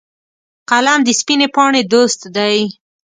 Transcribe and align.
قلم 0.69 0.99
د 1.05 1.09
سپینې 1.19 1.47
پاڼې 1.55 1.81
دوست 1.93 2.21
دی 2.35 2.57